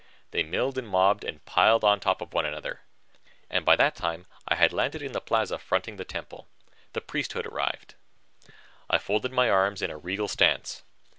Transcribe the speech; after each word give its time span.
They 0.31 0.41
milled 0.41 0.79
and 0.79 0.87
mobbed 0.87 1.23
and 1.23 1.45
piled 1.45 1.83
on 1.83 1.99
top 1.99 2.21
of 2.21 2.33
one 2.33 2.43
another, 2.43 2.81
and 3.51 3.63
by 3.63 3.75
that 3.75 3.93
time 3.95 4.25
I 4.47 4.55
had 4.55 4.73
landed 4.73 5.03
in 5.03 5.11
the 5.11 5.21
plaza 5.21 5.59
fronting 5.59 5.97
the 5.97 6.05
temple. 6.05 6.47
The 6.93 7.01
priesthood 7.01 7.45
arrived. 7.45 7.93
I 8.89 8.97
folded 8.97 9.31
my 9.31 9.47
arms 9.47 9.83
in 9.83 9.91
a 9.91 9.97
regal 9.99 10.27
stance. 10.27 10.81